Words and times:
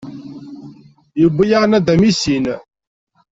Yewwi-yaɣ 1.19 1.63
nadam 1.67 2.01
i 2.09 2.11
sin. 2.21 2.45